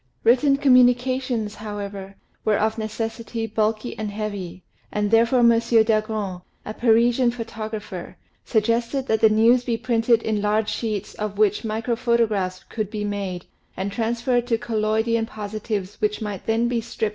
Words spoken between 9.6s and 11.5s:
be printed in large sheets of